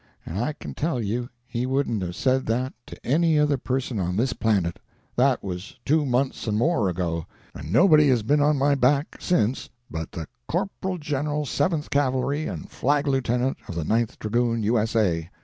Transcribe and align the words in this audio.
and 0.25 0.39
I 0.39 0.53
can 0.53 0.73
tell 0.73 0.99
you 0.99 1.29
he 1.45 1.67
wouldn't 1.67 2.01
have 2.01 2.15
said 2.15 2.47
that 2.47 2.73
to 2.87 2.97
any 3.05 3.37
other 3.37 3.59
person 3.59 3.99
on 3.99 4.17
this 4.17 4.33
planet. 4.33 4.79
That 5.15 5.43
was 5.43 5.75
two 5.85 6.07
months 6.07 6.47
and 6.47 6.57
more 6.57 6.89
ago, 6.89 7.27
and 7.53 7.71
nobody 7.71 8.09
has 8.09 8.23
been 8.23 8.41
on 8.41 8.57
my 8.57 8.73
back 8.73 9.17
since 9.19 9.69
but 9.91 10.11
the 10.13 10.25
Corporal 10.47 10.97
General 10.97 11.45
Seventh 11.45 11.91
Cavalry 11.91 12.47
and 12.47 12.67
Flag 12.67 13.05
Lieutenant 13.05 13.57
of 13.67 13.75
the 13.75 13.83
Ninth 13.83 14.17
Dragoons, 14.17 14.65
U.S.A. 14.65 15.29